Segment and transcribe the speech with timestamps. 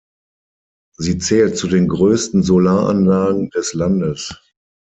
[0.97, 4.35] Sie zählt zu den größten Solaranlagen des Landes.